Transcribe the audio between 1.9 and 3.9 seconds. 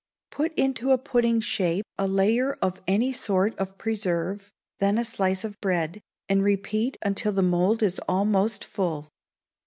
a layer of any sort of